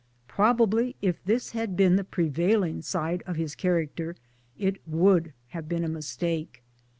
[0.27, 4.15] Probably if this had been the prevailing side of his character
[4.57, 6.63] it would, have been a mistake.